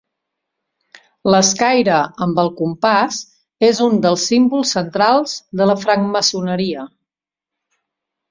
[1.33, 3.19] L'escaire amb el compàs
[3.69, 6.87] és un dels símbols centrals de la francmaçoneria.